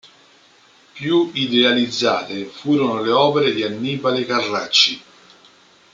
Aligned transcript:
Più 0.93 1.29
idealizzate 1.35 2.45
furono 2.45 3.03
le 3.03 3.11
opere 3.11 3.53
di 3.53 3.61
Annibale 3.61 4.25
Carracci. 4.25 5.03